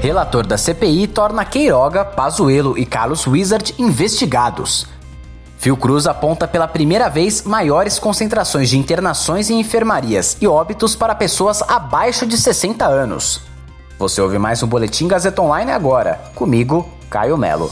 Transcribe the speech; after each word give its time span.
Relator 0.00 0.46
da 0.46 0.56
CPI 0.56 1.08
torna 1.08 1.44
Queiroga, 1.44 2.06
Pazuello 2.06 2.78
e 2.78 2.86
Carlos 2.86 3.26
Wizard 3.26 3.74
investigados. 3.78 4.86
Fiocruz 5.58 6.06
aponta 6.06 6.48
pela 6.48 6.66
primeira 6.66 7.10
vez 7.10 7.42
maiores 7.42 7.98
concentrações 7.98 8.70
de 8.70 8.78
internações 8.78 9.50
em 9.50 9.60
enfermarias 9.60 10.38
e 10.40 10.46
óbitos 10.46 10.96
para 10.96 11.14
pessoas 11.14 11.60
abaixo 11.68 12.26
de 12.26 12.38
60 12.38 12.86
anos. 12.86 13.42
Você 13.98 14.22
ouve 14.22 14.38
mais 14.38 14.62
um 14.62 14.66
Boletim 14.66 15.06
Gazeta 15.06 15.42
Online 15.42 15.70
agora, 15.70 16.18
comigo, 16.34 16.88
Caio 17.10 17.36
Melo. 17.36 17.70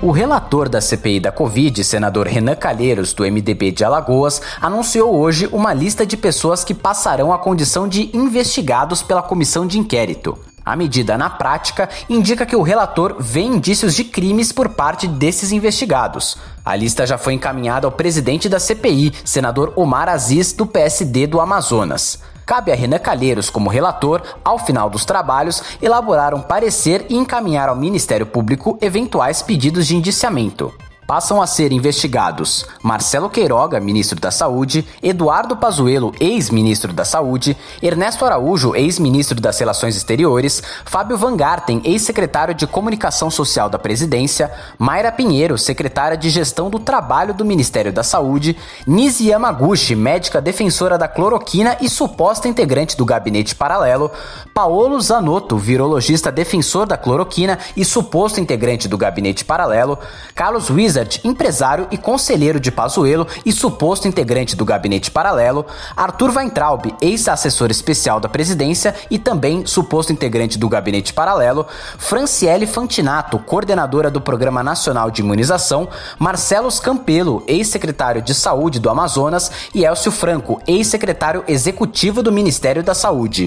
O 0.00 0.12
relator 0.12 0.68
da 0.68 0.80
CPI 0.80 1.18
da 1.18 1.32
Covid, 1.32 1.82
senador 1.82 2.28
Renan 2.28 2.54
Calheiros, 2.54 3.12
do 3.12 3.24
MDB 3.24 3.72
de 3.72 3.84
Alagoas, 3.84 4.40
anunciou 4.60 5.14
hoje 5.18 5.48
uma 5.50 5.74
lista 5.74 6.06
de 6.06 6.16
pessoas 6.16 6.62
que 6.62 6.72
passarão 6.72 7.32
a 7.32 7.38
condição 7.38 7.88
de 7.88 8.16
investigados 8.16 9.02
pela 9.02 9.22
comissão 9.22 9.66
de 9.66 9.76
inquérito. 9.76 10.38
A 10.64 10.76
medida, 10.76 11.16
na 11.16 11.30
prática, 11.30 11.88
indica 12.08 12.44
que 12.44 12.56
o 12.56 12.62
relator 12.62 13.16
vê 13.18 13.40
indícios 13.40 13.94
de 13.94 14.04
crimes 14.04 14.52
por 14.52 14.68
parte 14.68 15.08
desses 15.08 15.52
investigados. 15.52 16.36
A 16.64 16.76
lista 16.76 17.06
já 17.06 17.16
foi 17.16 17.34
encaminhada 17.34 17.86
ao 17.86 17.92
presidente 17.92 18.48
da 18.48 18.60
CPI, 18.60 19.12
senador 19.24 19.72
Omar 19.76 20.08
Aziz, 20.08 20.52
do 20.52 20.66
PSD 20.66 21.26
do 21.26 21.40
Amazonas. 21.40 22.18
Cabe 22.44 22.72
a 22.72 22.74
Renan 22.74 22.98
Calheiros, 22.98 23.48
como 23.48 23.70
relator, 23.70 24.22
ao 24.44 24.58
final 24.58 24.90
dos 24.90 25.04
trabalhos, 25.04 25.62
elaborar 25.80 26.34
um 26.34 26.42
parecer 26.42 27.06
e 27.08 27.16
encaminhar 27.16 27.68
ao 27.68 27.76
Ministério 27.76 28.26
Público 28.26 28.76
eventuais 28.80 29.40
pedidos 29.40 29.86
de 29.86 29.96
indiciamento 29.96 30.72
passam 31.10 31.42
a 31.42 31.46
ser 31.48 31.72
investigados. 31.72 32.64
Marcelo 32.80 33.28
Queiroga, 33.28 33.80
ministro 33.80 34.20
da 34.20 34.30
Saúde, 34.30 34.86
Eduardo 35.02 35.56
Pazuello, 35.56 36.14
ex-ministro 36.20 36.92
da 36.92 37.04
Saúde, 37.04 37.56
Ernesto 37.82 38.24
Araújo, 38.24 38.76
ex-ministro 38.76 39.40
das 39.40 39.58
Relações 39.58 39.96
Exteriores, 39.96 40.62
Fábio 40.84 41.18
Van 41.18 41.36
Garten, 41.36 41.82
ex-secretário 41.84 42.54
de 42.54 42.64
Comunicação 42.64 43.28
Social 43.28 43.68
da 43.68 43.76
Presidência, 43.76 44.52
Mayra 44.78 45.10
Pinheiro, 45.10 45.58
secretária 45.58 46.16
de 46.16 46.30
Gestão 46.30 46.70
do 46.70 46.78
Trabalho 46.78 47.34
do 47.34 47.44
Ministério 47.44 47.92
da 47.92 48.04
Saúde, 48.04 48.56
Nisi 48.86 49.30
Yamaguchi, 49.30 49.96
médica 49.96 50.40
defensora 50.40 50.96
da 50.96 51.08
cloroquina 51.08 51.76
e 51.80 51.88
suposta 51.88 52.46
integrante 52.46 52.96
do 52.96 53.04
gabinete 53.04 53.56
paralelo, 53.56 54.12
Paolo 54.54 55.00
Zanotto, 55.00 55.58
virologista 55.58 56.30
defensor 56.30 56.86
da 56.86 56.96
cloroquina 56.96 57.58
e 57.76 57.84
suposto 57.84 58.38
integrante 58.38 58.86
do 58.86 58.96
gabinete 58.96 59.44
paralelo, 59.44 59.98
Carlos 60.36 60.70
Wizard, 60.70 60.99
Wizard, 61.00 61.20
empresário 61.24 61.88
e 61.90 61.96
conselheiro 61.96 62.60
de 62.60 62.70
Pazuello 62.70 63.26
e 63.44 63.52
suposto 63.52 64.06
integrante 64.06 64.54
do 64.54 64.64
gabinete 64.64 65.10
paralelo, 65.10 65.66
Arthur 65.96 66.30
Weintraub, 66.36 66.94
ex-assessor 67.00 67.70
especial 67.70 68.20
da 68.20 68.28
presidência 68.28 68.94
e 69.10 69.18
também 69.18 69.64
suposto 69.66 70.12
integrante 70.12 70.58
do 70.58 70.68
gabinete 70.68 71.12
paralelo, 71.12 71.66
Franciele 71.98 72.66
Fantinato, 72.66 73.38
coordenadora 73.38 74.10
do 74.10 74.20
Programa 74.20 74.62
Nacional 74.62 75.10
de 75.10 75.22
Imunização, 75.22 75.88
Marcelo 76.18 76.70
Campelo, 76.80 77.42
ex-secretário 77.46 78.22
de 78.22 78.34
Saúde 78.34 78.78
do 78.78 78.88
Amazonas 78.88 79.50
e 79.74 79.84
Elcio 79.84 80.12
Franco, 80.12 80.60
ex-secretário 80.66 81.42
executivo 81.48 82.22
do 82.22 82.30
Ministério 82.30 82.82
da 82.82 82.94
Saúde. 82.94 83.46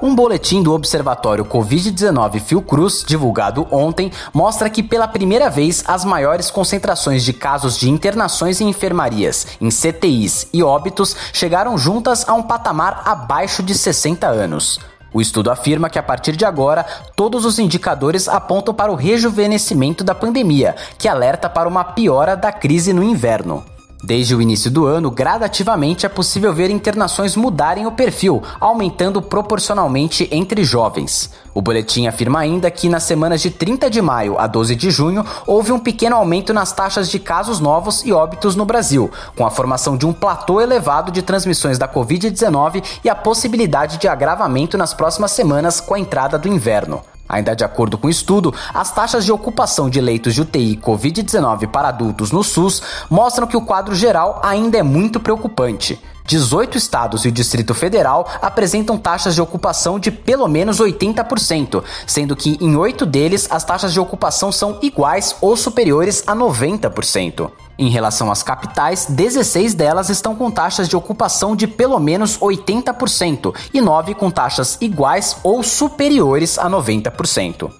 Um 0.00 0.14
boletim 0.14 0.62
do 0.62 0.72
Observatório 0.74 1.44
Covid-19 1.44 2.38
Fiocruz, 2.38 3.02
divulgado 3.04 3.66
ontem, 3.68 4.12
mostra 4.32 4.70
que 4.70 4.80
pela 4.80 5.08
primeira 5.08 5.50
vez 5.50 5.82
as 5.88 6.04
maiores 6.04 6.52
concentrações 6.52 7.24
de 7.24 7.32
casos 7.32 7.76
de 7.76 7.90
internações 7.90 8.60
em 8.60 8.68
enfermarias, 8.68 9.48
em 9.60 9.70
CTIs 9.70 10.46
e 10.52 10.62
óbitos 10.62 11.16
chegaram 11.32 11.76
juntas 11.76 12.28
a 12.28 12.34
um 12.34 12.44
patamar 12.44 13.02
abaixo 13.04 13.60
de 13.60 13.74
60 13.74 14.24
anos. 14.28 14.78
O 15.12 15.20
estudo 15.20 15.50
afirma 15.50 15.90
que 15.90 15.98
a 15.98 16.02
partir 16.02 16.36
de 16.36 16.44
agora, 16.44 16.86
todos 17.16 17.44
os 17.44 17.58
indicadores 17.58 18.28
apontam 18.28 18.72
para 18.72 18.92
o 18.92 18.94
rejuvenescimento 18.94 20.04
da 20.04 20.14
pandemia, 20.14 20.76
que 20.96 21.08
alerta 21.08 21.50
para 21.50 21.68
uma 21.68 21.82
piora 21.82 22.36
da 22.36 22.52
crise 22.52 22.92
no 22.92 23.02
inverno. 23.02 23.64
Desde 24.02 24.32
o 24.32 24.40
início 24.40 24.70
do 24.70 24.86
ano, 24.86 25.10
gradativamente 25.10 26.06
é 26.06 26.08
possível 26.08 26.52
ver 26.52 26.70
internações 26.70 27.34
mudarem 27.34 27.84
o 27.84 27.92
perfil, 27.92 28.40
aumentando 28.60 29.20
proporcionalmente 29.20 30.28
entre 30.30 30.62
jovens. 30.62 31.30
O 31.52 31.60
boletim 31.60 32.06
afirma 32.06 32.38
ainda 32.38 32.70
que 32.70 32.88
nas 32.88 33.02
semanas 33.02 33.40
de 33.40 33.50
30 33.50 33.90
de 33.90 34.00
maio 34.00 34.38
a 34.38 34.46
12 34.46 34.76
de 34.76 34.90
junho 34.92 35.24
houve 35.44 35.72
um 35.72 35.80
pequeno 35.80 36.14
aumento 36.14 36.54
nas 36.54 36.72
taxas 36.72 37.10
de 37.10 37.18
casos 37.18 37.58
novos 37.58 38.04
e 38.04 38.12
óbitos 38.12 38.54
no 38.54 38.64
Brasil, 38.64 39.10
com 39.34 39.44
a 39.44 39.50
formação 39.50 39.96
de 39.96 40.06
um 40.06 40.12
platô 40.12 40.60
elevado 40.60 41.10
de 41.10 41.20
transmissões 41.20 41.76
da 41.76 41.88
Covid-19 41.88 43.00
e 43.02 43.10
a 43.10 43.16
possibilidade 43.16 43.98
de 43.98 44.06
agravamento 44.06 44.78
nas 44.78 44.94
próximas 44.94 45.32
semanas 45.32 45.80
com 45.80 45.94
a 45.94 45.98
entrada 45.98 46.38
do 46.38 46.46
inverno. 46.46 47.02
Ainda 47.28 47.54
de 47.54 47.64
acordo 47.64 47.98
com 47.98 48.06
o 48.06 48.10
estudo, 48.10 48.54
as 48.72 48.90
taxas 48.90 49.24
de 49.24 49.32
ocupação 49.32 49.90
de 49.90 50.00
leitos 50.00 50.34
de 50.34 50.40
UTI 50.40 50.76
Covid-19 50.76 51.68
para 51.68 51.88
adultos 51.88 52.32
no 52.32 52.42
SUS 52.42 52.82
mostram 53.10 53.46
que 53.46 53.56
o 53.56 53.62
quadro 53.62 53.94
geral 53.94 54.40
ainda 54.42 54.78
é 54.78 54.82
muito 54.82 55.20
preocupante. 55.20 56.00
18 56.28 56.76
estados 56.76 57.24
e 57.24 57.28
o 57.28 57.32
Distrito 57.32 57.74
Federal 57.74 58.28
apresentam 58.42 58.98
taxas 58.98 59.34
de 59.34 59.40
ocupação 59.40 59.98
de 59.98 60.10
pelo 60.10 60.46
menos 60.46 60.78
80%, 60.78 61.82
sendo 62.06 62.36
que 62.36 62.58
em 62.60 62.76
oito 62.76 63.06
deles 63.06 63.48
as 63.50 63.64
taxas 63.64 63.92
de 63.92 63.98
ocupação 64.00 64.52
são 64.52 64.78
iguais 64.82 65.34
ou 65.40 65.56
superiores 65.56 66.22
a 66.26 66.36
90%. 66.36 67.50
Em 67.78 67.88
relação 67.88 68.28
às 68.28 68.42
capitais, 68.42 69.06
16 69.08 69.72
delas 69.72 70.08
estão 70.10 70.34
com 70.34 70.50
taxas 70.50 70.88
de 70.88 70.96
ocupação 70.96 71.54
de 71.54 71.68
pelo 71.68 72.00
menos 72.00 72.36
80% 72.36 73.54
e 73.72 73.80
9 73.80 74.14
com 74.14 74.32
taxas 74.32 74.76
iguais 74.80 75.36
ou 75.44 75.62
superiores 75.62 76.58
a 76.58 76.68
90%. 76.68 77.70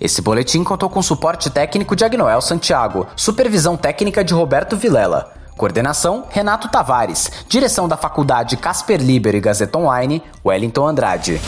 Esse 0.00 0.20
boletim 0.20 0.64
contou 0.64 0.90
com 0.90 1.00
suporte 1.00 1.48
técnico 1.50 1.94
de 1.94 2.04
Agnoel 2.04 2.40
Santiago, 2.40 3.06
supervisão 3.14 3.76
técnica 3.76 4.24
de 4.24 4.34
Roberto 4.34 4.76
Vilela. 4.76 5.32
Coordenação: 5.56 6.24
Renato 6.28 6.68
Tavares. 6.68 7.30
Direção 7.48 7.86
da 7.86 7.96
Faculdade 7.96 8.56
Casper 8.56 9.00
Liber 9.00 9.36
e 9.36 9.40
Gazeta 9.40 9.78
Online, 9.78 10.20
Wellington 10.44 10.88
Andrade. 10.88 11.40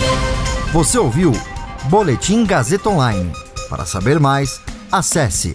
Você 0.73 0.97
ouviu 0.97 1.33
Boletim 1.85 2.45
Gazeta 2.47 2.89
Online. 2.89 3.33
Para 3.69 3.85
saber 3.85 4.21
mais, 4.21 4.61
acesse 4.93 5.55